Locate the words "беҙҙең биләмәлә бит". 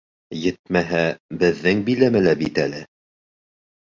1.43-2.57